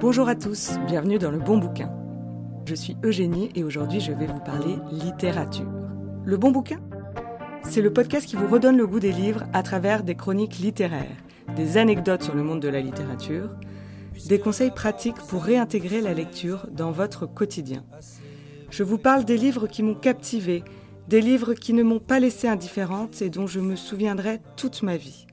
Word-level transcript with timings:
Bonjour 0.00 0.28
à 0.28 0.34
tous, 0.34 0.72
bienvenue 0.86 1.18
dans 1.18 1.30
le 1.30 1.38
bon 1.38 1.58
bouquin. 1.58 1.92
Je 2.66 2.74
suis 2.74 2.96
Eugénie 3.04 3.50
et 3.54 3.62
aujourd'hui 3.62 4.00
je 4.00 4.12
vais 4.12 4.26
vous 4.26 4.40
parler 4.40 4.76
littérature. 4.90 5.70
Le 6.24 6.36
bon 6.36 6.50
bouquin? 6.50 6.80
C'est 7.62 7.82
le 7.82 7.92
podcast 7.92 8.26
qui 8.26 8.36
vous 8.36 8.48
redonne 8.48 8.76
le 8.76 8.86
goût 8.86 9.00
des 9.00 9.12
livres 9.12 9.44
à 9.52 9.62
travers 9.62 10.02
des 10.02 10.14
chroniques 10.14 10.58
littéraires, 10.58 11.16
des 11.56 11.76
anecdotes 11.76 12.22
sur 12.22 12.34
le 12.34 12.42
monde 12.42 12.60
de 12.60 12.68
la 12.68 12.80
littérature, 12.80 13.50
des 14.26 14.38
conseils 14.38 14.70
pratiques 14.70 15.20
pour 15.28 15.44
réintégrer 15.44 16.00
la 16.00 16.14
lecture 16.14 16.66
dans 16.72 16.90
votre 16.90 17.26
quotidien. 17.26 17.84
Je 18.70 18.82
vous 18.82 18.98
parle 18.98 19.24
des 19.24 19.36
livres 19.36 19.66
qui 19.66 19.82
m'ont 19.82 19.94
captivé, 19.94 20.64
des 21.08 21.20
livres 21.20 21.54
qui 21.54 21.74
ne 21.74 21.82
m'ont 21.82 22.00
pas 22.00 22.18
laissé 22.18 22.48
indifférente 22.48 23.22
et 23.22 23.30
dont 23.30 23.46
je 23.46 23.60
me 23.60 23.76
souviendrai 23.76 24.40
toute 24.56 24.82
ma 24.82 24.96
vie. 24.96 25.26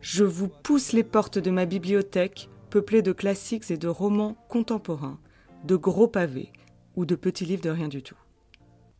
Je 0.00 0.24
vous 0.24 0.48
pousse 0.48 0.92
les 0.92 1.04
portes 1.04 1.38
de 1.38 1.50
ma 1.50 1.66
bibliothèque 1.66 2.48
peuplée 2.70 3.02
de 3.02 3.12
classiques 3.12 3.70
et 3.70 3.76
de 3.76 3.88
romans 3.88 4.36
contemporains, 4.48 5.18
de 5.64 5.76
gros 5.76 6.08
pavés 6.08 6.52
ou 6.96 7.04
de 7.04 7.16
petits 7.16 7.44
livres 7.44 7.62
de 7.62 7.70
rien 7.70 7.88
du 7.88 8.02
tout. 8.02 8.16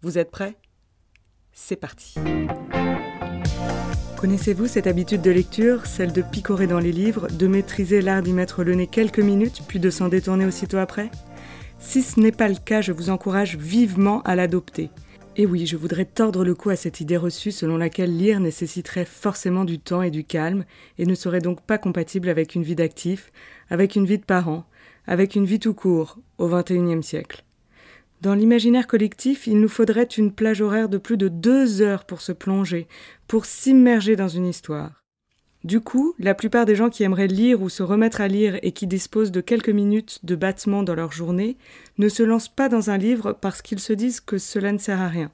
Vous 0.02 0.18
êtes 0.18 0.30
prêts? 0.30 0.56
C'est 1.52 1.76
parti. 1.76 2.14
Connaissez-vous 4.18 4.66
cette 4.66 4.86
habitude 4.86 5.22
de 5.22 5.30
lecture, 5.30 5.86
celle 5.86 6.12
de 6.12 6.20
picorer 6.20 6.66
dans 6.66 6.78
les 6.78 6.92
livres, 6.92 7.28
de 7.28 7.46
maîtriser 7.46 8.02
l'art 8.02 8.22
d'y 8.22 8.32
mettre 8.32 8.64
le 8.64 8.74
nez 8.74 8.86
quelques 8.86 9.20
minutes, 9.20 9.62
puis 9.66 9.80
de 9.80 9.88
s'en 9.88 10.08
détourner 10.08 10.44
aussitôt 10.44 10.76
après? 10.76 11.10
Si 11.78 12.02
ce 12.02 12.20
n'est 12.20 12.32
pas 12.32 12.48
le 12.48 12.56
cas, 12.56 12.82
je 12.82 12.92
vous 12.92 13.08
encourage 13.08 13.56
vivement 13.56 14.20
à 14.22 14.36
l'adopter. 14.36 14.90
Et 15.36 15.46
oui, 15.46 15.64
je 15.64 15.76
voudrais 15.76 16.04
tordre 16.04 16.44
le 16.44 16.54
cou 16.54 16.70
à 16.70 16.76
cette 16.76 17.00
idée 17.00 17.16
reçue 17.16 17.52
selon 17.52 17.76
laquelle 17.76 18.16
lire 18.16 18.40
nécessiterait 18.40 19.04
forcément 19.04 19.64
du 19.64 19.78
temps 19.78 20.02
et 20.02 20.10
du 20.10 20.24
calme, 20.24 20.64
et 20.98 21.06
ne 21.06 21.14
serait 21.14 21.40
donc 21.40 21.62
pas 21.62 21.78
compatible 21.78 22.28
avec 22.28 22.54
une 22.54 22.64
vie 22.64 22.74
d'actif, 22.74 23.32
avec 23.70 23.94
une 23.94 24.06
vie 24.06 24.18
de 24.18 24.24
parent, 24.24 24.66
avec 25.06 25.36
une 25.36 25.46
vie 25.46 25.60
tout 25.60 25.72
court, 25.72 26.18
au 26.38 26.48
XXIe 26.48 27.02
siècle. 27.02 27.44
Dans 28.20 28.34
l'imaginaire 28.34 28.86
collectif, 28.86 29.46
il 29.46 29.60
nous 29.60 29.68
faudrait 29.68 30.02
une 30.02 30.32
plage 30.32 30.60
horaire 30.60 30.90
de 30.90 30.98
plus 30.98 31.16
de 31.16 31.28
deux 31.28 31.80
heures 31.80 32.04
pour 32.04 32.20
se 32.20 32.32
plonger, 32.32 32.86
pour 33.26 33.46
s'immerger 33.46 34.16
dans 34.16 34.28
une 34.28 34.46
histoire. 34.46 34.99
Du 35.62 35.80
coup, 35.80 36.14
la 36.18 36.34
plupart 36.34 36.64
des 36.64 36.74
gens 36.74 36.88
qui 36.88 37.02
aimeraient 37.02 37.26
lire 37.26 37.60
ou 37.60 37.68
se 37.68 37.82
remettre 37.82 38.22
à 38.22 38.28
lire 38.28 38.58
et 38.62 38.72
qui 38.72 38.86
disposent 38.86 39.30
de 39.30 39.42
quelques 39.42 39.68
minutes 39.68 40.20
de 40.22 40.34
battement 40.34 40.82
dans 40.82 40.94
leur 40.94 41.12
journée 41.12 41.58
ne 41.98 42.08
se 42.08 42.22
lancent 42.22 42.48
pas 42.48 42.70
dans 42.70 42.88
un 42.88 42.96
livre 42.96 43.34
parce 43.34 43.60
qu'ils 43.60 43.80
se 43.80 43.92
disent 43.92 44.20
que 44.20 44.38
cela 44.38 44.72
ne 44.72 44.78
sert 44.78 45.00
à 45.00 45.08
rien. 45.08 45.30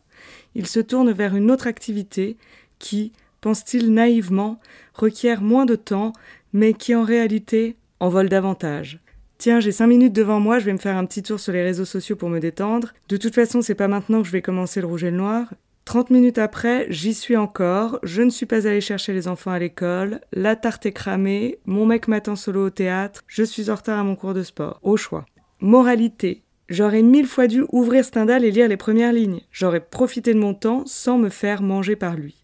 Ils 0.56 0.66
se 0.66 0.80
tournent 0.80 1.12
vers 1.12 1.36
une 1.36 1.50
autre 1.50 1.68
activité 1.68 2.36
qui, 2.80 3.12
pensent-ils 3.40 3.92
naïvement, 3.92 4.58
requiert 4.94 5.42
moins 5.42 5.64
de 5.64 5.76
temps, 5.76 6.12
mais 6.52 6.72
qui 6.72 6.94
en 6.94 7.04
réalité 7.04 7.76
en 8.00 8.08
vole 8.08 8.28
davantage. 8.28 8.98
Tiens, 9.38 9.60
j'ai 9.60 9.72
cinq 9.72 9.86
minutes 9.86 10.14
devant 10.14 10.40
moi, 10.40 10.58
je 10.58 10.64
vais 10.64 10.72
me 10.72 10.78
faire 10.78 10.96
un 10.96 11.04
petit 11.04 11.22
tour 11.22 11.38
sur 11.38 11.52
les 11.52 11.62
réseaux 11.62 11.84
sociaux 11.84 12.16
pour 12.16 12.30
me 12.30 12.40
détendre. 12.40 12.94
De 13.08 13.16
toute 13.16 13.34
façon, 13.34 13.62
c'est 13.62 13.74
pas 13.74 13.86
maintenant 13.86 14.22
que 14.22 14.26
je 14.26 14.32
vais 14.32 14.42
commencer 14.42 14.80
le 14.80 14.86
rouge 14.86 15.04
et 15.04 15.10
le 15.10 15.18
noir. 15.18 15.52
30 15.86 16.10
minutes 16.10 16.38
après, 16.38 16.86
j'y 16.90 17.14
suis 17.14 17.36
encore, 17.36 18.00
je 18.02 18.20
ne 18.20 18.28
suis 18.28 18.44
pas 18.44 18.66
allée 18.66 18.80
chercher 18.80 19.12
les 19.12 19.28
enfants 19.28 19.52
à 19.52 19.60
l'école, 19.60 20.20
la 20.32 20.56
tarte 20.56 20.84
est 20.84 20.92
cramée, 20.92 21.60
mon 21.64 21.86
mec 21.86 22.08
m'attend 22.08 22.34
solo 22.34 22.66
au 22.66 22.70
théâtre, 22.70 23.22
je 23.28 23.44
suis 23.44 23.70
en 23.70 23.76
retard 23.76 24.00
à 24.00 24.02
mon 24.02 24.16
cours 24.16 24.34
de 24.34 24.42
sport. 24.42 24.80
Au 24.82 24.96
choix. 24.96 25.26
Moralité. 25.60 26.42
J'aurais 26.68 27.02
mille 27.02 27.28
fois 27.28 27.46
dû 27.46 27.64
ouvrir 27.70 28.04
Stendhal 28.04 28.44
et 28.44 28.50
lire 28.50 28.66
les 28.66 28.76
premières 28.76 29.12
lignes. 29.12 29.42
J'aurais 29.52 29.78
profité 29.78 30.34
de 30.34 30.40
mon 30.40 30.54
temps 30.54 30.82
sans 30.86 31.18
me 31.18 31.28
faire 31.28 31.62
manger 31.62 31.94
par 31.94 32.16
lui. 32.16 32.34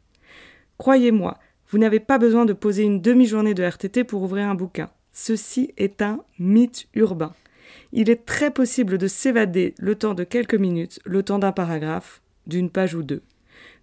Croyez-moi, 0.78 1.36
vous 1.68 1.78
n'avez 1.78 1.98
pas 1.98 2.18
besoin 2.18 2.44
de 2.44 2.52
poser 2.52 2.84
une 2.84 3.00
demi-journée 3.00 3.54
de 3.54 3.64
RTT 3.64 4.04
pour 4.04 4.22
ouvrir 4.22 4.48
un 4.48 4.54
bouquin. 4.54 4.88
Ceci 5.12 5.74
est 5.78 6.00
un 6.00 6.20
mythe 6.38 6.86
urbain. 6.94 7.34
Il 7.90 8.08
est 8.08 8.24
très 8.24 8.52
possible 8.52 8.98
de 8.98 9.08
s'évader 9.08 9.74
le 9.78 9.96
temps 9.96 10.14
de 10.14 10.22
quelques 10.22 10.54
minutes, 10.54 11.00
le 11.04 11.24
temps 11.24 11.40
d'un 11.40 11.52
paragraphe, 11.52 12.22
d'une 12.46 12.70
page 12.70 12.94
ou 12.94 13.02
deux. 13.02 13.22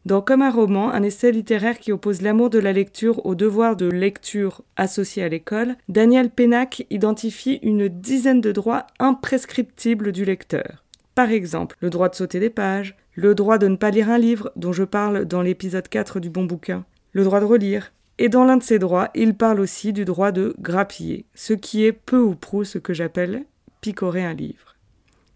Dans 0.09 0.24
Comme 0.24 0.42
un 0.42 0.50
roman, 0.50 0.90
un 0.92 1.03
essai 1.03 1.31
littéraire 1.31 1.78
qui 1.78 1.92
oppose 1.92 2.24
l'amour 2.24 2.50
de 2.50 2.58
la 2.58 2.74
lecture 2.74 3.24
au 3.28 3.36
devoir 3.36 3.75
de 3.75 3.88
lecture 3.88 4.64
associé 4.75 5.22
à 5.22 5.30
l'école, 5.30 5.75
Daniel 5.88 6.31
Pénac 6.31 6.84
identifie 6.90 7.59
une 7.62 7.88
dizaine 7.88 8.42
de 8.42 8.52
droits 8.52 8.88
imprescriptibles 8.97 10.12
du 10.12 10.25
lecteur. 10.25 10.84
Par 11.14 11.30
exemple, 11.30 11.78
le 11.80 11.92
droit 11.92 12.09
de 12.09 12.16
sauter 12.16 12.40
des 12.40 12.50
pages, 12.50 12.97
le 13.14 13.36
droit 13.36 13.59
de 13.59 13.68
ne 13.68 13.75
pas 13.75 13.92
lire 13.92 14.09
un 14.09 14.18
livre, 14.18 14.52
dont 14.56 14.74
je 14.74 14.84
parle 14.84 15.25
dans 15.25 15.44
l'épisode 15.44 15.88
4 15.88 16.20
du 16.20 16.31
bon 16.31 16.46
bouquin, 16.46 16.86
le 17.12 17.24
droit 17.24 17.40
de 17.40 17.46
relire. 17.46 17.94
Et 18.18 18.30
dans 18.30 18.46
l'un 18.46 18.58
de 18.58 18.64
ces 18.64 18.80
droits, 18.80 19.12
il 19.14 19.36
parle 19.36 19.59
aussi 19.59 19.94
du 19.94 20.06
droit 20.06 20.31
de 20.31 20.56
grappiller, 20.59 21.28
ce 21.36 21.53
qui 21.53 21.86
est 21.86 21.94
peu 21.94 22.20
ou 22.20 22.34
prou 22.34 22.64
ce 22.64 22.80
que 22.80 22.96
j'appelle 22.96 23.44
picorer 23.80 24.26
un 24.26 24.34
livre. 24.34 24.76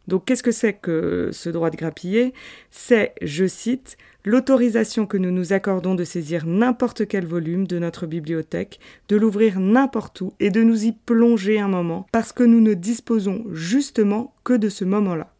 Donc 0.07 0.25
qu'est-ce 0.25 0.43
que 0.43 0.51
c'est 0.51 0.73
que 0.73 1.29
ce 1.31 1.49
droit 1.49 1.69
de 1.69 1.77
grappiller? 1.77 2.33
C'est, 2.71 3.13
je 3.21 3.45
cite, 3.45 3.97
l'autorisation 4.25 5.05
que 5.05 5.17
nous 5.17 5.31
nous 5.31 5.53
accordons 5.53 5.95
de 5.95 6.03
saisir 6.03 6.45
n'importe 6.45 7.07
quel 7.07 7.25
volume 7.25 7.67
de 7.67 7.79
notre 7.79 8.05
bibliothèque, 8.05 8.79
de 9.09 9.15
l'ouvrir 9.15 9.59
n'importe 9.59 10.21
où 10.21 10.33
et 10.39 10.49
de 10.49 10.63
nous 10.63 10.85
y 10.85 10.91
plonger 10.91 11.59
un 11.59 11.67
moment, 11.67 12.07
parce 12.11 12.33
que 12.33 12.43
nous 12.43 12.61
ne 12.61 12.73
disposons 12.73 13.45
justement 13.51 14.33
que 14.43 14.53
de 14.53 14.69
ce 14.69 14.85
moment-là. 14.85 15.33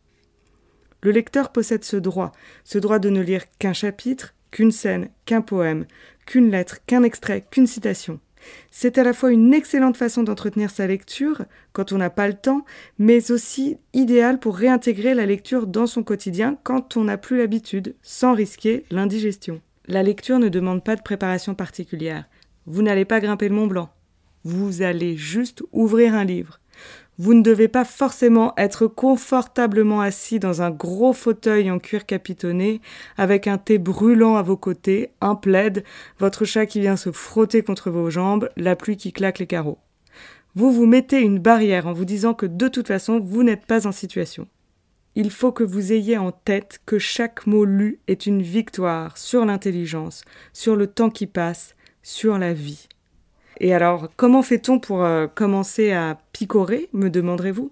Le 1.02 1.12
lecteur 1.12 1.52
possède 1.52 1.84
ce 1.84 1.98
droit, 1.98 2.32
ce 2.64 2.78
droit 2.78 3.00
de 3.00 3.10
ne 3.10 3.22
lire 3.22 3.44
qu'un 3.60 3.74
chapitre, 3.74 4.34
qu'une 4.52 4.72
scène, 4.72 5.10
qu'un 5.26 5.42
poème, 5.42 5.86
qu'une 6.26 6.50
lettre, 6.50 6.80
qu'un 6.86 7.04
extrait, 7.04 7.44
qu'une 7.52 7.68
citation. 7.68 8.20
C'est 8.72 8.98
à 8.98 9.04
la 9.04 9.14
fois 9.14 9.32
une 9.32 9.54
excellente 9.54 9.98
façon 9.98 10.24
d'entretenir 10.24 10.70
sa 10.70 10.88
lecture 10.88 11.46
quand 11.72 11.92
on 11.92 11.98
n'a 11.98 12.10
pas 12.10 12.28
le 12.28 12.34
temps, 12.34 12.66
mais 12.98 13.32
aussi 13.32 13.78
idéal 13.94 14.40
pour 14.40 14.56
réintégrer 14.56 15.14
la 15.14 15.26
lecture 15.26 15.68
dans 15.68 15.88
son 15.88 16.04
quotidien 16.04 16.58
quand 16.64 16.98
on 16.98 17.06
n'a 17.06 17.18
plus 17.18 17.38
l'habitude, 17.38 17.96
sans 18.02 18.34
risquer 18.34 18.86
l'indigestion. 18.92 19.62
La 19.88 20.04
lecture 20.04 20.40
ne 20.40 20.50
demande 20.50 20.84
pas 20.84 20.96
de 20.96 21.02
préparation 21.02 21.56
particulière. 21.56 22.26
Vous 22.66 22.82
n'allez 22.82 23.06
pas 23.06 23.20
grimper 23.20 23.50
le 23.50 23.56
Mont 23.56 23.68
Blanc. 23.68 23.90
Vous 24.44 24.82
allez 24.82 25.18
juste 25.18 25.64
ouvrir 25.72 26.14
un 26.14 26.24
livre. 26.24 26.60
Vous 27.20 27.36
ne 27.36 27.44
devez 27.44 27.68
pas 27.68 27.86
forcément 27.86 28.54
être 28.58 28.88
confortablement 28.88 30.02
assis 30.02 30.40
dans 30.40 30.64
un 30.64 30.72
gros 30.72 31.14
fauteuil 31.14 31.70
en 31.70 31.78
cuir 31.78 32.08
capitonné, 32.08 32.82
avec 33.18 33.46
un 33.46 33.60
thé 33.60 33.78
brûlant 33.78 34.36
à 34.36 34.42
vos 34.42 34.58
côtés, 34.58 35.12
un 35.22 35.36
plaid, 35.36 35.84
votre 36.18 36.44
chat 36.44 36.66
qui 36.66 36.80
vient 36.80 36.98
se 36.98 37.12
frotter 37.12 37.62
contre 37.62 37.92
vos 37.92 38.10
jambes, 38.10 38.50
la 38.58 38.76
pluie 38.76 38.98
qui 38.98 39.14
claque 39.14 39.38
les 39.38 39.48
carreaux. 39.48 39.78
Vous 40.56 40.72
vous 40.72 40.88
mettez 40.88 41.20
une 41.20 41.40
barrière 41.40 41.88
en 41.88 41.94
vous 41.94 42.06
disant 42.06 42.34
que 42.34 42.48
de 42.48 42.68
toute 42.68 42.88
façon 42.88 43.20
vous 43.20 43.44
n'êtes 43.44 43.66
pas 43.66 43.86
en 43.86 43.92
situation. 43.92 44.48
Il 45.16 45.30
faut 45.30 45.52
que 45.52 45.64
vous 45.64 45.94
ayez 45.94 46.18
en 46.18 46.32
tête 46.32 46.82
que 46.88 46.98
chaque 46.98 47.46
mot 47.46 47.66
lu 47.66 48.00
est 48.08 48.26
une 48.26 48.42
victoire 48.42 49.18
sur 49.20 49.46
l'intelligence, 49.46 50.24
sur 50.54 50.76
le 50.76 50.88
temps 50.88 51.12
qui 51.12 51.28
passe, 51.28 51.76
sur 52.02 52.40
la 52.40 52.54
vie. 52.54 52.88
Et 53.60 53.74
alors, 53.74 54.10
comment 54.16 54.42
fait-on 54.42 54.80
pour 54.80 55.04
euh, 55.04 55.28
commencer 55.28 55.92
à 55.92 56.18
picorer, 56.32 56.90
me 56.94 57.10
demanderez-vous? 57.10 57.72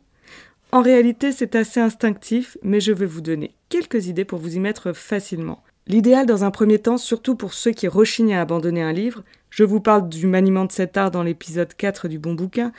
En 0.72 0.82
réalité, 0.82 1.32
c'est 1.32 1.56
assez 1.56 1.80
instinctif, 1.80 2.58
mais 2.64 2.80
je 2.80 2.94
vais 2.94 3.06
vous 3.06 3.22
donner 3.22 3.56
quelques 3.70 4.08
idées 4.08 4.26
pour 4.26 4.40
vous 4.40 4.56
y 4.56 4.60
mettre 4.60 4.94
facilement. 4.94 5.64
L'idéal 5.88 6.26
dans 6.26 6.44
un 6.44 6.52
premier 6.52 6.80
temps, 6.80 6.98
surtout 6.98 7.36
pour 7.36 7.54
ceux 7.54 7.72
qui 7.72 7.88
rechignent 7.88 8.36
à 8.36 8.42
abandonner 8.42 8.82
un 8.82 8.94
livre, 8.94 9.24
je 9.50 9.64
vous 9.64 9.82
parle 9.82 10.08
du 10.08 10.28
maniement 10.28 10.66
de 10.66 10.72
cet 10.72 10.96
art 10.96 11.12
dans 11.12 11.24
l'épisode 11.24 11.74
4 11.74 12.08
du 12.08 12.20
bon 12.20 12.34
bouquin, 12.34 12.72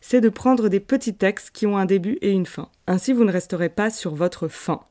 c'est 0.00 0.20
de 0.20 0.28
prendre 0.28 0.68
des 0.68 0.78
petits 0.78 1.14
textes 1.14 1.50
qui 1.50 1.66
ont 1.66 1.76
un 1.76 1.86
début 1.86 2.18
et 2.20 2.30
une 2.30 2.46
fin. 2.46 2.68
Ainsi, 2.86 3.12
vous 3.12 3.24
ne 3.24 3.32
resterez 3.32 3.70
pas 3.70 3.90
sur 3.90 4.14
votre 4.14 4.46
fin. 4.46 4.82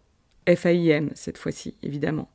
F-A-I-M, 0.54 1.12
cette 1.14 1.38
fois-ci, 1.38 1.76
évidemment. 1.84 2.30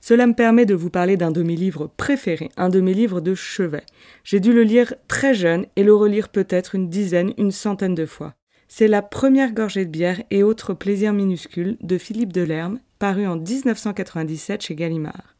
Cela 0.00 0.26
me 0.26 0.34
permet 0.34 0.66
de 0.66 0.74
vous 0.74 0.90
parler 0.90 1.16
d'un 1.16 1.30
de 1.30 1.42
mes 1.42 1.56
livres 1.56 1.90
préférés, 1.96 2.50
un 2.56 2.68
de 2.68 2.80
mes 2.80 2.94
livres 2.94 3.20
de 3.20 3.34
chevet. 3.34 3.84
J'ai 4.24 4.40
dû 4.40 4.52
le 4.52 4.62
lire 4.62 4.94
très 5.08 5.34
jeune 5.34 5.66
et 5.76 5.82
le 5.82 5.94
relire 5.94 6.28
peut-être 6.28 6.74
une 6.74 6.88
dizaine, 6.88 7.32
une 7.38 7.50
centaine 7.50 7.94
de 7.94 8.06
fois. 8.06 8.34
C'est 8.68 8.88
La 8.88 9.02
première 9.02 9.52
gorgée 9.52 9.86
de 9.86 9.90
bière 9.90 10.22
et 10.30 10.42
autres 10.42 10.74
plaisirs 10.74 11.14
minuscules 11.14 11.78
de 11.80 11.96
Philippe 11.98 12.32
Delerme, 12.32 12.80
paru 12.98 13.26
en 13.26 13.36
1997 13.36 14.62
chez 14.62 14.74
Gallimard. 14.74 15.36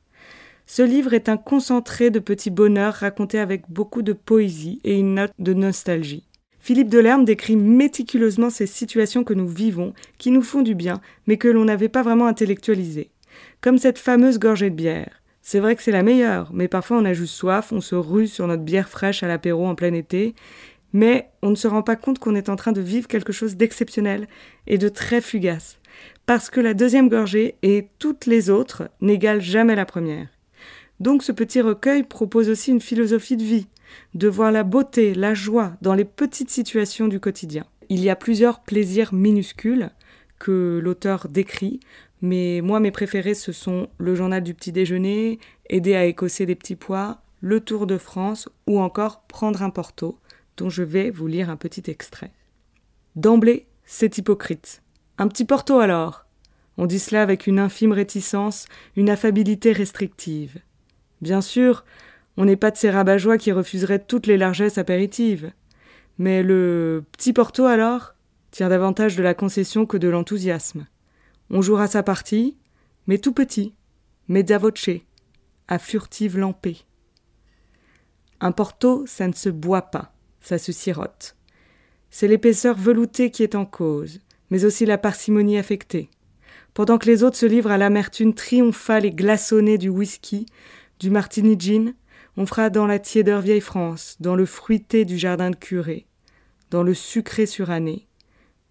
Ce 0.66 0.82
livre 0.82 1.14
est 1.14 1.28
un 1.28 1.36
concentré 1.36 2.10
de 2.10 2.18
petits 2.18 2.50
bonheurs 2.50 2.94
racontés 2.94 3.38
avec 3.38 3.70
beaucoup 3.70 4.02
de 4.02 4.12
poésie 4.12 4.80
et 4.84 4.98
une 4.98 5.14
note 5.14 5.32
de 5.38 5.54
nostalgie. 5.54 6.24
Philippe 6.60 6.90
Delerme 6.90 7.24
décrit 7.24 7.56
méticuleusement 7.56 8.50
ces 8.50 8.66
situations 8.66 9.24
que 9.24 9.32
nous 9.32 9.48
vivons, 9.48 9.94
qui 10.18 10.30
nous 10.30 10.42
font 10.42 10.60
du 10.60 10.74
bien, 10.74 11.00
mais 11.26 11.38
que 11.38 11.48
l'on 11.48 11.64
n'avait 11.64 11.88
pas 11.88 12.02
vraiment 12.02 12.26
intellectualisées. 12.26 13.10
Comme 13.60 13.78
cette 13.78 13.98
fameuse 13.98 14.38
gorgée 14.38 14.70
de 14.70 14.74
bière. 14.74 15.22
C'est 15.42 15.60
vrai 15.60 15.76
que 15.76 15.82
c'est 15.82 15.92
la 15.92 16.02
meilleure, 16.02 16.50
mais 16.52 16.68
parfois 16.68 16.98
on 16.98 17.04
a 17.06 17.14
juste 17.14 17.34
soif, 17.34 17.72
on 17.72 17.80
se 17.80 17.94
rue 17.94 18.26
sur 18.26 18.46
notre 18.46 18.64
bière 18.64 18.88
fraîche 18.88 19.22
à 19.22 19.28
l'apéro 19.28 19.66
en 19.66 19.74
plein 19.74 19.94
été, 19.94 20.34
mais 20.92 21.30
on 21.42 21.50
ne 21.50 21.54
se 21.54 21.68
rend 21.68 21.82
pas 21.82 21.96
compte 21.96 22.18
qu'on 22.18 22.34
est 22.34 22.50
en 22.50 22.56
train 22.56 22.72
de 22.72 22.82
vivre 22.82 23.08
quelque 23.08 23.32
chose 23.32 23.56
d'exceptionnel 23.56 24.28
et 24.66 24.76
de 24.76 24.90
très 24.90 25.22
fugace, 25.22 25.78
parce 26.26 26.50
que 26.50 26.60
la 26.60 26.74
deuxième 26.74 27.08
gorgée 27.08 27.54
et 27.62 27.88
toutes 27.98 28.26
les 28.26 28.50
autres 28.50 28.90
n'égalent 29.00 29.40
jamais 29.40 29.74
la 29.74 29.86
première. 29.86 30.28
Donc 31.00 31.22
ce 31.22 31.32
petit 31.32 31.60
recueil 31.60 32.02
propose 32.02 32.50
aussi 32.50 32.70
une 32.70 32.80
philosophie 32.80 33.36
de 33.36 33.44
vie, 33.44 33.68
de 34.14 34.28
voir 34.28 34.52
la 34.52 34.64
beauté, 34.64 35.14
la 35.14 35.32
joie 35.32 35.72
dans 35.80 35.94
les 35.94 36.04
petites 36.04 36.50
situations 36.50 37.08
du 37.08 37.20
quotidien. 37.20 37.64
il 37.88 38.02
y 38.02 38.10
a 38.10 38.16
plusieurs 38.16 38.60
plaisirs 38.60 39.14
minuscules 39.14 39.88
que 40.38 40.78
l'auteur 40.82 41.28
décrit, 41.28 41.80
mais 42.22 42.60
moi 42.62 42.80
mes 42.80 42.90
préférés 42.90 43.34
ce 43.34 43.52
sont 43.52 43.88
le 43.98 44.14
journal 44.14 44.42
du 44.42 44.54
petit 44.54 44.72
déjeuner, 44.72 45.38
aider 45.68 45.94
à 45.94 46.04
écosser 46.04 46.46
des 46.46 46.54
petits 46.54 46.76
pois, 46.76 47.22
le 47.40 47.60
Tour 47.60 47.86
de 47.86 47.98
France 47.98 48.48
ou 48.66 48.80
encore 48.80 49.22
prendre 49.22 49.62
un 49.62 49.70
porto, 49.70 50.18
dont 50.56 50.70
je 50.70 50.82
vais 50.82 51.10
vous 51.10 51.26
lire 51.26 51.50
un 51.50 51.56
petit 51.56 51.90
extrait. 51.90 52.32
D'emblée, 53.16 53.66
c'est 53.84 54.18
hypocrite. 54.18 54.82
Un 55.18 55.28
petit 55.28 55.44
porto 55.44 55.78
alors? 55.78 56.26
On 56.76 56.86
dit 56.86 57.00
cela 57.00 57.22
avec 57.22 57.46
une 57.46 57.58
infime 57.58 57.92
réticence, 57.92 58.66
une 58.96 59.10
affabilité 59.10 59.72
restrictive. 59.72 60.58
Bien 61.20 61.40
sûr, 61.40 61.84
on 62.36 62.44
n'est 62.44 62.56
pas 62.56 62.70
de 62.70 62.76
ces 62.76 62.90
rabat 62.90 63.18
qui 63.36 63.50
refuseraient 63.50 63.98
toutes 63.98 64.28
les 64.28 64.36
largesses 64.36 64.78
apéritives. 64.78 65.50
Mais 66.18 66.44
le 66.44 67.04
petit 67.12 67.32
Porto, 67.32 67.64
alors, 67.66 68.14
tient 68.52 68.68
davantage 68.68 69.16
de 69.16 69.24
la 69.24 69.34
concession 69.34 69.86
que 69.86 69.96
de 69.96 70.08
l'enthousiasme. 70.08 70.86
On 71.50 71.62
jouera 71.62 71.86
sa 71.86 72.02
partie, 72.02 72.56
mais 73.06 73.18
tout 73.18 73.32
petit, 73.32 73.74
mezza 74.28 74.58
voce, 74.58 74.90
à 75.66 75.78
furtive 75.78 76.38
lampée. 76.38 76.78
Un 78.40 78.52
Porto, 78.52 79.06
ça 79.06 79.26
ne 79.26 79.32
se 79.32 79.48
boit 79.48 79.90
pas, 79.90 80.12
ça 80.40 80.58
se 80.58 80.72
sirote. 80.72 81.36
C'est 82.10 82.28
l'épaisseur 82.28 82.76
veloutée 82.76 83.30
qui 83.30 83.42
est 83.42 83.54
en 83.54 83.66
cause, 83.66 84.20
mais 84.50 84.64
aussi 84.64 84.86
la 84.86 84.98
parcimonie 84.98 85.58
affectée. 85.58 86.10
Pendant 86.74 86.98
que 86.98 87.06
les 87.06 87.22
autres 87.22 87.36
se 87.36 87.46
livrent 87.46 87.70
à 87.70 87.78
l'amertume 87.78 88.34
triomphale 88.34 89.04
et 89.04 89.10
glaçonnée 89.10 89.78
du 89.78 89.88
whisky, 89.88 90.46
du 91.00 91.10
martini 91.10 91.58
gin, 91.58 91.94
on 92.36 92.46
fera 92.46 92.70
dans 92.70 92.86
la 92.86 92.98
tiédeur 92.98 93.40
vieille 93.40 93.60
France, 93.60 94.16
dans 94.20 94.36
le 94.36 94.46
fruité 94.46 95.04
du 95.04 95.18
jardin 95.18 95.50
de 95.50 95.56
curé, 95.56 96.06
dans 96.70 96.82
le 96.82 96.94
sucré 96.94 97.46
suranné, 97.46 98.07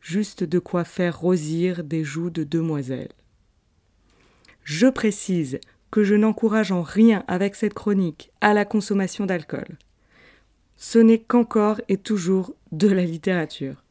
juste 0.01 0.43
de 0.43 0.59
quoi 0.59 0.83
faire 0.83 1.19
rosir 1.19 1.83
des 1.83 2.03
joues 2.03 2.29
de 2.29 2.43
demoiselles. 2.43 3.13
Je 4.63 4.87
précise 4.87 5.59
que 5.91 6.03
je 6.03 6.15
n'encourage 6.15 6.71
en 6.71 6.81
rien 6.81 7.23
avec 7.27 7.55
cette 7.55 7.73
chronique 7.73 8.31
à 8.41 8.53
la 8.53 8.65
consommation 8.65 9.25
d'alcool. 9.25 9.77
Ce 10.75 10.99
n'est 10.99 11.19
qu'encore 11.19 11.81
et 11.89 11.97
toujours 11.97 12.53
de 12.71 12.87
la 12.87 13.03
littérature. 13.03 13.83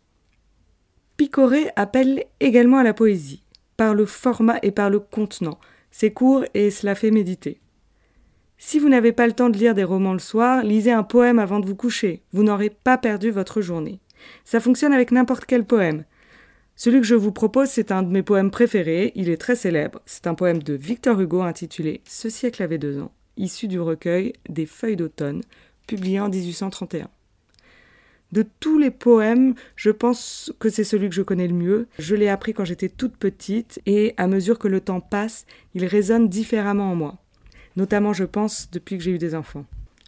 Picoré 1.17 1.71
appelle 1.77 2.25
également 2.41 2.79
à 2.79 2.85
la 2.85 2.93
poésie, 2.93 3.43
par 3.77 3.95
le 3.95 4.05
format 4.05 4.59
et 4.63 4.71
par 4.71 4.91
le 4.91 5.01
contenant. 5.01 5.59
C'est 5.91 6.13
court 6.13 6.45
et 6.53 6.71
cela 6.71 6.95
fait 6.95 7.11
méditer. 7.11 7.61
Si 8.59 8.79
vous 8.79 8.89
n'avez 8.89 9.13
pas 9.13 9.27
le 9.27 9.33
temps 9.33 9.51
de 9.51 9.59
lire 9.59 9.75
des 9.75 9.85
romans 9.85 10.13
le 10.13 10.19
soir, 10.19 10.63
lisez 10.63 10.93
un 10.93 11.03
poème 11.03 11.39
avant 11.39 11.61
de 11.61 11.67
vous 11.67 11.75
coucher. 11.75 12.23
Vous 12.33 12.43
n'aurez 12.43 12.71
pas 12.71 12.99
perdu 12.99 13.31
votre 13.31 13.61
journée. 13.61 14.01
Ça 14.45 14.61
fonctionne 14.61 14.93
avec 14.93 15.11
n'importe 15.11 15.45
quel 15.45 15.65
poème. 15.65 16.05
Celui 16.75 17.01
que 17.01 17.07
je 17.07 17.15
vous 17.15 17.33
propose, 17.33 17.69
c'est 17.69 17.91
un 17.91 18.03
de 18.03 18.11
mes 18.11 18.23
poèmes 18.23 18.51
préférés. 18.51 19.13
Il 19.15 19.31
est 19.31 19.37
très 19.39 19.57
célèbre. 19.57 20.01
C'est 20.07 20.27
un 20.27 20.35
poème 20.35 20.63
de 20.63 20.75
Victor 20.75 21.21
Hugo 21.21 21.43
intitulé 21.43 22.03
Ce 22.05 22.29
siècle 22.29 22.63
avait 22.63 22.79
deux 22.79 23.01
ans, 23.01 23.13
issu 23.37 23.69
du 23.69 23.81
recueil 23.81 24.35
Des 24.49 24.67
feuilles 24.67 24.97
d'automne, 24.97 25.43
publié 25.87 26.21
en 26.21 26.29
1831. 26.29 27.09
De 28.33 28.45
tous 28.61 28.79
les 28.79 28.91
poèmes, 28.91 29.55
je 29.77 29.91
pense 29.91 30.53
que 30.59 30.69
c'est 30.69 30.85
celui 30.85 31.09
que 31.09 31.15
je 31.15 31.23
connais 31.23 31.47
le 31.47 31.55
mieux. 31.55 31.87
Je 31.99 32.15
l'ai 32.17 32.29
appris 32.29 32.53
quand 32.53 32.65
j'étais 32.65 32.89
toute 32.89 33.17
petite 33.17 33.81
et 33.87 34.15
à 34.17 34.27
mesure 34.27 34.59
que 34.59 34.69
le 34.69 34.81
temps 34.81 35.01
passe, 35.01 35.47
il 35.75 35.87
résonne 35.87 36.29
différemment 36.29 36.91
en 36.91 36.97
moi 36.97 37.19
notamment 37.77 38.13
je 38.13 38.25
pense 38.25 38.71
depuis 38.71 38.97
que 38.99 39.05
j'ai 39.05 39.13
eu 39.13 39.19
des 39.19 39.35
enfants. 39.35 39.67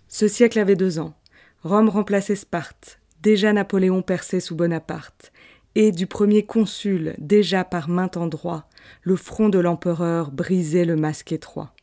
Ce 0.08 0.26
siècle 0.26 0.58
avait 0.58 0.76
deux 0.76 0.98
ans. 0.98 1.14
Rome 1.62 1.88
remplaçait 1.88 2.34
Sparte, 2.34 2.97
déjà 3.22 3.52
Napoléon 3.52 4.02
perçait 4.02 4.40
sous 4.40 4.56
Bonaparte, 4.56 5.32
et 5.74 5.92
du 5.92 6.06
premier 6.06 6.44
consul, 6.44 7.14
déjà 7.18 7.64
par 7.64 7.88
maint 7.88 8.10
endroit, 8.16 8.68
le 9.02 9.16
front 9.16 9.48
de 9.48 9.58
l'empereur 9.58 10.30
brisait 10.30 10.84
le 10.84 10.96
masque 10.96 11.32
étroit. 11.32 11.74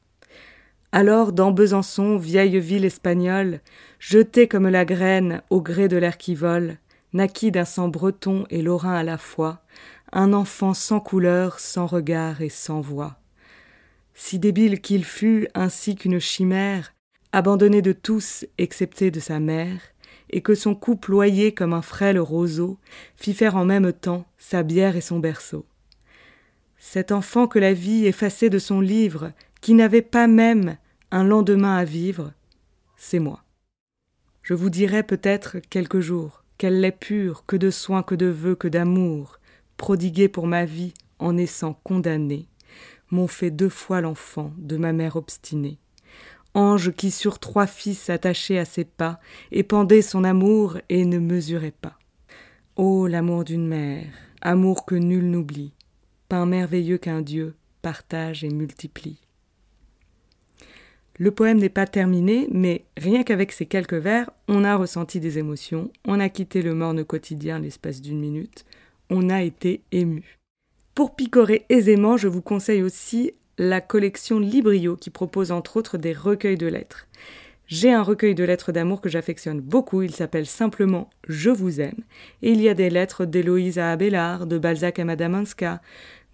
Alors, 0.92 1.34
dans 1.34 1.52
Besançon, 1.52 2.18
vieille 2.18 2.60
ville 2.60 2.86
espagnole, 2.86 3.62
jetée 4.00 4.48
comme 4.48 4.68
la 4.68 4.86
graine 4.86 5.42
au 5.50 5.62
gré 5.62 5.88
de 5.88 5.98
l'air 5.98 6.18
qui 6.18 6.36
vole, 6.36 6.78
naquit 7.14 7.52
d'un 7.52 7.66
sang 7.66 7.88
breton 7.88 8.46
et 8.50 8.62
lorrain 8.62 8.96
à 8.96 9.04
la 9.04 9.18
fois, 9.18 9.62
un 10.12 10.34
enfant 10.34 10.74
sans 10.74 11.00
couleur, 11.00 11.60
sans 11.60 11.86
regard 11.86 12.42
et 12.42 12.50
sans 12.50 12.82
voix 12.82 13.20
si 14.16 14.40
débile 14.40 14.82
qu'il 14.82 15.04
fût 15.04 15.48
ainsi 15.54 15.96
qu'une 15.96 16.20
chimère, 16.20 16.94
abandonné 17.34 17.82
de 17.82 17.92
tous 17.92 18.46
excepté 18.58 19.12
de 19.12 19.20
sa 19.20 19.40
mère, 19.40 19.82
et 20.36 20.42
que 20.42 20.54
son 20.54 20.76
cou 20.76 20.98
ployé 20.98 21.54
comme 21.54 21.72
un 21.72 21.82
frêle 21.82 22.20
roseau 22.20 22.78
fit 23.16 23.34
faire 23.34 23.56
en 23.56 23.64
même 23.64 23.94
temps 23.94 24.26
sa 24.38 24.64
bière 24.64 24.98
et 24.98 25.02
son 25.02 25.20
berceau. 25.20 25.66
Cet 26.78 27.14
enfant 27.14 27.48
que 27.48 27.58
la 27.58 27.74
vie 27.74 28.06
effaçait 28.06 28.50
de 28.50 28.60
son 28.60 28.82
livre, 28.82 29.32
qui 29.62 29.74
n'avait 29.74 30.02
pas 30.02 30.28
même 30.28 30.76
un 31.10 31.24
lendemain 31.24 31.78
à 31.78 31.86
vivre, 31.86 32.34
c'est 32.98 33.20
moi. 33.20 33.46
Je 34.44 34.54
vous 34.54 34.70
dirai 34.70 35.04
peut-être 35.04 35.60
quelques 35.70 36.02
jours 36.02 36.44
quelle 36.58 36.82
lait 36.82 36.92
pure, 36.92 37.46
que 37.46 37.56
de 37.56 37.70
soins, 37.70 38.04
que 38.04 38.16
de 38.16 38.28
vœux, 38.28 38.56
que 38.56 38.68
d'amour, 38.68 39.40
prodigué 39.78 40.28
pour 40.28 40.48
ma 40.48 40.66
vie 40.66 40.94
en 41.18 41.34
naissant 41.34 41.80
condamné 41.86 42.50
m'ont 43.10 43.28
fait 43.28 43.52
deux 43.52 43.70
fois 43.70 44.02
l'enfant 44.02 44.52
de 44.58 44.76
ma 44.76 44.92
mère 44.92 45.16
obstinée. 45.16 45.80
Ange 46.56 46.94
qui 46.94 47.12
sur 47.12 47.40
trois 47.40 47.68
fils 47.68 48.10
attachait 48.10 48.58
à 48.58 48.66
ses 48.66 48.86
pas, 48.86 49.20
épandait 49.52 50.02
son 50.02 50.24
amour 50.24 50.78
et 50.88 51.04
ne 51.04 51.20
mesurait 51.20 51.74
pas. 51.80 52.00
Ô 52.78 53.08
l'amour 53.08 53.44
d'une 53.44 53.68
mère, 53.68 54.08
amour 54.42 54.86
que 54.86 54.96
nul 54.96 55.30
n'oublie, 55.30 55.74
pain 56.30 56.46
merveilleux 56.46 56.98
qu'un 56.98 57.22
Dieu 57.22 57.56
partage 57.82 58.46
et 58.46 58.50
multiplie. 58.50 59.20
Le 61.18 61.32
poème 61.32 61.60
n'est 61.60 61.70
pas 61.70 61.88
terminé, 61.88 62.48
mais 62.52 62.86
rien 62.98 63.24
qu'avec 63.24 63.52
ces 63.52 63.66
quelques 63.66 63.94
vers, 63.94 64.30
on 64.48 64.64
a 64.64 64.78
ressenti 64.78 65.20
des 65.20 65.38
émotions, 65.38 65.92
on 66.06 66.20
a 66.22 66.30
quitté 66.30 66.62
le 66.62 66.74
morne 66.74 67.04
quotidien 67.04 67.60
l'espace 67.60 68.02
d'une 68.02 68.20
minute, 68.20 68.66
on 69.10 69.30
a 69.30 69.44
été 69.44 69.82
ému. 69.92 70.40
Pour 70.94 71.16
picorer 71.16 71.66
aisément, 71.68 72.16
je 72.16 72.30
vous 72.30 72.42
conseille 72.42 72.82
aussi 72.82 73.34
la 73.58 73.82
collection 73.82 74.40
Librio 74.40 74.96
qui 74.96 75.10
propose 75.10 75.52
entre 75.52 75.78
autres 75.78 75.98
des 75.98 76.14
recueils 76.14 76.58
de 76.58 76.68
lettres. 76.68 77.08
J'ai 77.68 77.92
un 77.92 78.04
recueil 78.04 78.36
de 78.36 78.44
lettres 78.44 78.72
d'amour 78.72 79.02
que 79.02 79.10
j'affectionne 79.10 79.60
beaucoup, 79.60 80.04
il 80.04 80.14
s'appelle 80.14 80.46
simplement 80.46 81.10
Je 81.28 81.50
vous 81.50 81.82
aime, 81.82 82.04
et 82.44 82.52
il 82.52 82.62
y 82.62 82.70
a 82.70 82.76
des 82.76 82.90
lettres 82.92 83.26
d'Héloïse 83.26 83.80
à 83.80 83.92
Abélard, 83.92 84.46
de 84.46 84.60
Balzac 84.60 85.00
à 85.00 85.06
Madame 85.06 85.34
Anska, 85.34 85.82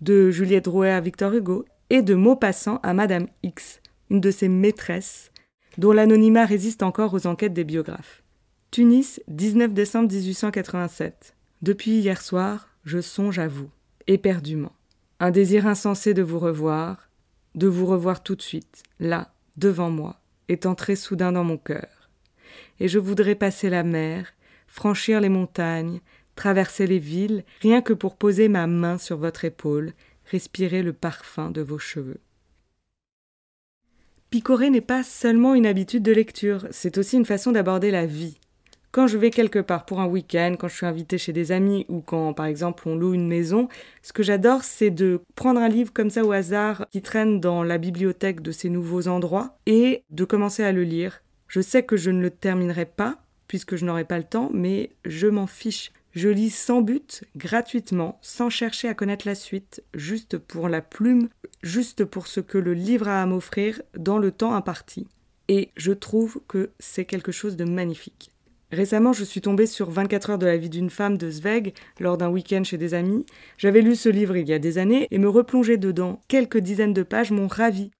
de 0.01 0.29
Juliette 0.29 0.65
Drouet 0.65 0.91
à 0.91 0.99
Victor 0.99 1.33
Hugo, 1.33 1.65
et 1.89 2.01
de 2.01 2.15
Maupassant 2.15 2.79
à 2.83 2.93
Madame 2.93 3.27
X, 3.43 3.81
une 4.09 4.19
de 4.19 4.31
ses 4.31 4.49
maîtresses, 4.49 5.31
dont 5.77 5.93
l'anonymat 5.93 6.45
résiste 6.45 6.83
encore 6.83 7.13
aux 7.13 7.27
enquêtes 7.27 7.53
des 7.53 7.63
biographes. 7.63 8.23
Tunis, 8.71 9.21
19 9.27 9.73
décembre 9.73 10.11
1887. 10.11 11.35
Depuis 11.61 11.91
hier 11.91 12.21
soir, 12.21 12.69
je 12.83 12.99
songe 12.99 13.39
à 13.39 13.47
vous 13.47 13.69
éperdument. 14.07 14.73
Un 15.19 15.31
désir 15.31 15.67
insensé 15.67 16.13
de 16.13 16.23
vous 16.23 16.39
revoir, 16.39 17.10
de 17.55 17.67
vous 17.67 17.85
revoir 17.85 18.23
tout 18.23 18.35
de 18.35 18.41
suite, 18.41 18.83
là, 18.99 19.33
devant 19.57 19.89
moi, 19.89 20.19
est 20.47 20.65
entré 20.65 20.95
soudain 20.95 21.31
dans 21.31 21.43
mon 21.43 21.57
cœur. 21.57 22.09
Et 22.79 22.87
je 22.87 22.99
voudrais 22.99 23.35
passer 23.35 23.69
la 23.69 23.83
mer, 23.83 24.33
franchir 24.67 25.21
les 25.21 25.29
montagnes, 25.29 26.01
traverser 26.35 26.87
les 26.87 26.99
villes, 26.99 27.43
rien 27.61 27.81
que 27.81 27.93
pour 27.93 28.15
poser 28.15 28.47
ma 28.47 28.67
main 28.67 28.97
sur 28.97 29.17
votre 29.17 29.45
épaule, 29.45 29.93
respirer 30.25 30.81
le 30.81 30.93
parfum 30.93 31.51
de 31.51 31.61
vos 31.61 31.79
cheveux. 31.79 32.19
Picorer 34.29 34.69
n'est 34.69 34.81
pas 34.81 35.03
seulement 35.03 35.55
une 35.55 35.65
habitude 35.65 36.03
de 36.03 36.13
lecture, 36.13 36.67
c'est 36.71 36.97
aussi 36.97 37.17
une 37.17 37.25
façon 37.25 37.51
d'aborder 37.51 37.91
la 37.91 38.05
vie. 38.05 38.39
Quand 38.91 39.07
je 39.07 39.17
vais 39.17 39.29
quelque 39.29 39.59
part 39.59 39.85
pour 39.85 40.01
un 40.01 40.05
week-end, 40.05 40.55
quand 40.59 40.67
je 40.67 40.75
suis 40.75 40.85
invitée 40.85 41.17
chez 41.17 41.31
des 41.31 41.53
amis 41.53 41.85
ou 41.87 42.01
quand 42.01 42.33
par 42.33 42.45
exemple 42.45 42.89
on 42.89 42.95
loue 42.95 43.13
une 43.13 43.27
maison, 43.27 43.69
ce 44.01 44.11
que 44.11 44.21
j'adore 44.21 44.65
c'est 44.65 44.89
de 44.89 45.21
prendre 45.35 45.61
un 45.61 45.69
livre 45.69 45.93
comme 45.93 46.09
ça 46.09 46.25
au 46.25 46.33
hasard 46.33 46.85
qui 46.91 47.01
traîne 47.01 47.39
dans 47.39 47.63
la 47.63 47.77
bibliothèque 47.77 48.41
de 48.41 48.51
ces 48.51 48.69
nouveaux 48.69 49.07
endroits 49.07 49.57
et 49.65 50.03
de 50.09 50.25
commencer 50.25 50.63
à 50.63 50.73
le 50.73 50.83
lire. 50.83 51.23
Je 51.47 51.61
sais 51.61 51.83
que 51.83 51.95
je 51.95 52.11
ne 52.11 52.21
le 52.21 52.31
terminerai 52.31 52.85
pas 52.85 53.19
puisque 53.47 53.77
je 53.77 53.85
n'aurai 53.85 54.03
pas 54.03 54.17
le 54.17 54.25
temps, 54.25 54.49
mais 54.53 54.91
je 55.05 55.27
m'en 55.27 55.47
fiche. 55.47 55.93
Je 56.11 56.27
lis 56.27 56.49
sans 56.49 56.81
but, 56.81 57.23
gratuitement, 57.37 58.19
sans 58.21 58.49
chercher 58.49 58.89
à 58.89 58.93
connaître 58.93 59.25
la 59.25 59.35
suite, 59.35 59.83
juste 59.93 60.37
pour 60.37 60.67
la 60.67 60.81
plume, 60.81 61.29
juste 61.63 62.03
pour 62.03 62.27
ce 62.27 62.41
que 62.41 62.57
le 62.57 62.73
livre 62.73 63.07
a 63.07 63.21
à 63.21 63.25
m'offrir 63.25 63.81
dans 63.97 64.17
le 64.17 64.31
temps 64.31 64.53
imparti. 64.53 65.07
Et 65.47 65.69
je 65.77 65.93
trouve 65.93 66.41
que 66.49 66.71
c'est 66.79 67.05
quelque 67.05 67.31
chose 67.31 67.55
de 67.55 67.63
magnifique. 67.63 68.31
Récemment, 68.71 69.11
je 69.11 69.25
suis 69.25 69.41
tombée 69.41 69.65
sur 69.65 69.89
24 69.89 70.29
heures 70.31 70.37
de 70.37 70.45
la 70.45 70.57
vie 70.57 70.69
d'une 70.69 70.89
femme 70.89 71.17
de 71.17 71.29
Zweig 71.29 71.73
lors 71.99 72.17
d'un 72.17 72.29
week-end 72.29 72.63
chez 72.63 72.77
des 72.77 72.93
amis. 72.93 73.25
J'avais 73.57 73.81
lu 73.81 73.95
ce 73.95 74.07
livre 74.07 74.37
il 74.37 74.47
y 74.47 74.53
a 74.53 74.59
des 74.59 74.77
années 74.77 75.07
et 75.11 75.17
me 75.17 75.27
replonger 75.27 75.77
dedans 75.77 76.21
quelques 76.27 76.59
dizaines 76.59 76.93
de 76.93 77.03
pages 77.03 77.31
m'ont 77.31 77.47
ravi. 77.47 77.91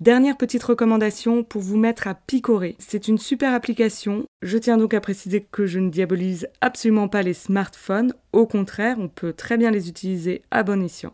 Dernière 0.00 0.38
petite 0.38 0.62
recommandation 0.62 1.44
pour 1.44 1.60
vous 1.60 1.76
mettre 1.76 2.08
à 2.08 2.14
picorer. 2.14 2.74
C'est 2.78 3.08
une 3.08 3.18
super 3.18 3.52
application. 3.52 4.24
Je 4.40 4.56
tiens 4.56 4.78
donc 4.78 4.94
à 4.94 5.00
préciser 5.02 5.46
que 5.52 5.66
je 5.66 5.78
ne 5.78 5.90
diabolise 5.90 6.48
absolument 6.62 7.08
pas 7.08 7.20
les 7.20 7.34
smartphones. 7.34 8.14
Au 8.32 8.46
contraire, 8.46 8.96
on 8.98 9.08
peut 9.08 9.34
très 9.34 9.58
bien 9.58 9.70
les 9.70 9.90
utiliser 9.90 10.40
à 10.50 10.62
bon 10.62 10.82
escient. 10.82 11.12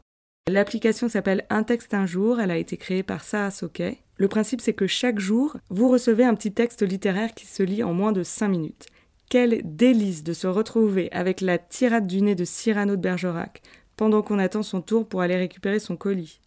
L'application 0.49 1.09
s'appelle 1.09 1.45
Un 1.51 1.65
texte 1.65 1.95
un 1.95 2.07
jour. 2.07 2.39
Elle 2.39 2.53
a 2.53 2.59
été 2.59 2.77
créée 2.77 3.03
par 3.03 3.25
Sarah 3.25 3.51
Sockey. 3.51 3.99
Le 4.19 4.29
principe, 4.29 4.61
c'est 4.61 4.73
que 4.73 4.87
chaque 4.87 5.19
jour, 5.19 5.57
vous 5.69 5.89
recevez 5.89 6.25
un 6.25 6.35
petit 6.35 6.53
texte 6.53 6.83
littéraire 6.83 7.35
qui 7.35 7.47
se 7.47 7.63
lit 7.63 7.83
en 7.83 7.93
moins 7.93 8.13
de 8.13 8.23
5 8.23 8.49
minutes. 8.49 8.87
Quel 9.29 9.61
délice 9.65 10.23
de 10.23 10.33
se 10.33 10.47
retrouver 10.47 11.11
avec 11.13 11.41
la 11.41 11.59
tirade 11.59 12.07
du 12.07 12.23
nez 12.23 12.35
de 12.35 12.45
Cyrano 12.45 12.97
de 12.97 13.01
Bergerac 13.01 13.61
pendant 13.97 14.23
qu'on 14.23 14.39
attend 14.39 14.63
son 14.63 14.81
tour 14.81 15.07
pour 15.07 15.21
aller 15.21 15.37
récupérer 15.37 15.81
son 15.81 15.97
colis. 15.97 16.41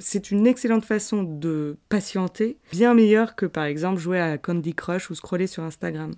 C'est 0.00 0.32
une 0.32 0.46
excellente 0.46 0.84
façon 0.84 1.22
de 1.22 1.76
patienter, 1.88 2.56
bien 2.72 2.94
meilleure 2.94 3.36
que 3.36 3.46
par 3.46 3.64
exemple 3.64 4.00
jouer 4.00 4.20
à 4.20 4.38
Candy 4.38 4.74
Crush 4.74 5.10
ou 5.10 5.14
scroller 5.14 5.46
sur 5.46 5.62
Instagram. 5.62 6.12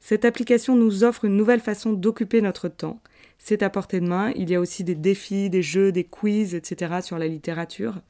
Cette 0.00 0.24
application 0.24 0.76
nous 0.76 1.04
offre 1.04 1.26
une 1.26 1.36
nouvelle 1.36 1.60
façon 1.60 1.92
d'occuper 1.92 2.40
notre 2.40 2.68
temps. 2.68 3.02
C'est 3.38 3.62
à 3.62 3.68
portée 3.68 4.00
de 4.00 4.08
main, 4.08 4.32
il 4.34 4.48
y 4.48 4.54
a 4.54 4.60
aussi 4.60 4.82
des 4.82 4.94
défis, 4.94 5.50
des 5.50 5.62
jeux, 5.62 5.92
des 5.92 6.04
quiz, 6.04 6.54
etc. 6.54 7.00
sur 7.02 7.18
la 7.18 7.28
littérature. 7.28 8.00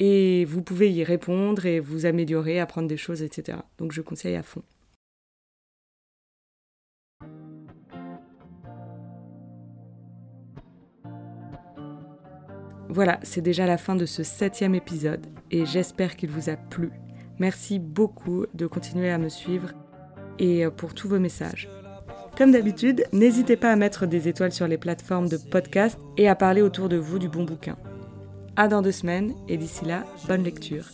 Et 0.00 0.44
vous 0.46 0.62
pouvez 0.62 0.90
y 0.90 1.04
répondre 1.04 1.66
et 1.66 1.80
vous 1.80 2.06
améliorer, 2.06 2.60
apprendre 2.60 2.88
des 2.88 2.96
choses, 2.96 3.22
etc. 3.22 3.58
Donc 3.78 3.92
je 3.92 4.00
conseille 4.00 4.36
à 4.36 4.42
fond. 4.42 4.62
Voilà, 12.88 13.18
c'est 13.24 13.40
déjà 13.40 13.66
la 13.66 13.76
fin 13.76 13.96
de 13.96 14.06
ce 14.06 14.22
septième 14.22 14.76
épisode 14.76 15.26
et 15.50 15.66
j'espère 15.66 16.14
qu'il 16.14 16.30
vous 16.30 16.48
a 16.48 16.56
plu. 16.56 16.90
Merci 17.40 17.80
beaucoup 17.80 18.46
de 18.54 18.68
continuer 18.68 19.10
à 19.10 19.18
me 19.18 19.28
suivre 19.28 19.72
et 20.38 20.64
euh, 20.64 20.70
pour 20.70 20.94
tous 20.94 21.08
vos 21.08 21.18
messages. 21.18 21.68
Comme 22.38 22.52
d'habitude, 22.52 23.04
n'hésitez 23.12 23.56
pas 23.56 23.72
à 23.72 23.76
mettre 23.76 24.06
des 24.06 24.28
étoiles 24.28 24.52
sur 24.52 24.68
les 24.68 24.78
plateformes 24.78 25.28
de 25.28 25.36
podcast 25.36 25.98
et 26.16 26.28
à 26.28 26.36
parler 26.36 26.62
autour 26.62 26.88
de 26.88 26.96
vous 26.96 27.18
du 27.18 27.28
bon 27.28 27.44
bouquin. 27.44 27.76
À 28.56 28.68
dans 28.68 28.82
deux 28.82 28.92
semaines 28.92 29.34
et 29.48 29.56
d'ici 29.56 29.84
là, 29.84 30.04
bonne 30.28 30.44
lecture. 30.44 30.84